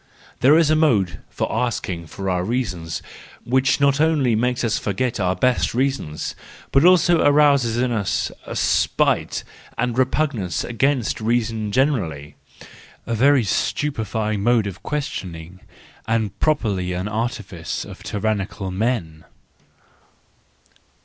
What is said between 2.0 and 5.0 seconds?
for our reasons which not only makes us